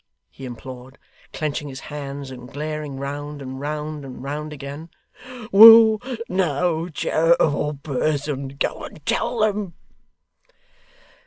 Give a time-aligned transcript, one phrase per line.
[0.31, 0.97] he implored,
[1.31, 4.89] clenching his hands and glaring round, and round, and round again
[5.51, 9.75] 'will no charitable person go and tell them!